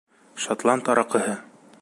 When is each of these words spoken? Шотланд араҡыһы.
Шотланд 0.45 0.91
араҡыһы. 0.95 1.37